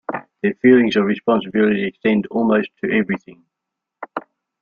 Their 0.41 0.55
feelings 0.55 0.95
of 0.95 1.05
responsibility 1.05 1.85
extend 1.85 2.25
almost 2.31 2.71
to 2.83 2.89
everything. 2.91 3.45